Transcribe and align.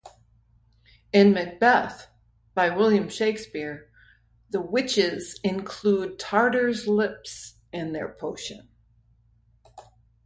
In 1.13 1.31
"Macbeth", 1.31 2.07
by 2.55 2.71
William 2.71 3.07
Shakespeare, 3.07 3.91
the 4.49 4.59
witches 4.59 5.39
include 5.43 6.17
Tartars' 6.17 6.87
lips 6.87 7.59
in 7.71 7.91
their 7.93 8.09
potion. 8.11 8.67